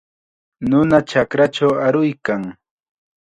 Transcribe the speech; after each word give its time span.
Nuna 0.69 0.97
chakrachaw 1.09 1.71
aruykan. 1.87 2.41